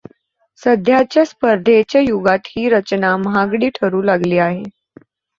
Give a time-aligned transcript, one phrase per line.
[0.61, 4.63] सध्याच्या स्पर्धेच्या युगात ही रचना महागडी ठरू लागली आहे.